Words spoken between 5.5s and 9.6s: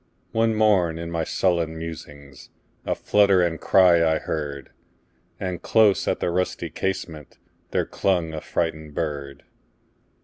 close at the rusty casementThere clung a frightened bird.